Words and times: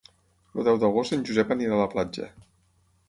El 0.55 0.63
deu 0.67 0.79
d'agost 0.83 1.15
en 1.17 1.21
Josep 1.29 1.53
anirà 1.57 1.77
a 1.77 1.81
la 1.83 1.89
platja. 1.93 2.31